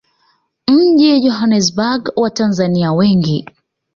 [0.67, 3.47] mjini Johannesburg Watanzania wengi